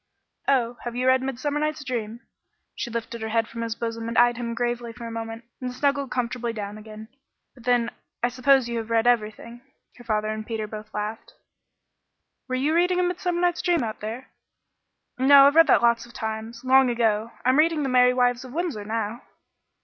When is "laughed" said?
10.91-11.33